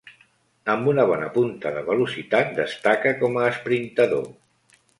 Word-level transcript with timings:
Amb 0.75 0.87
una 0.93 1.05
bona 1.11 1.27
punta 1.35 1.73
de 1.75 1.83
velocitat 1.91 2.51
destaca 2.63 3.15
com 3.23 3.41
a 3.43 3.47
esprintador. 3.53 4.29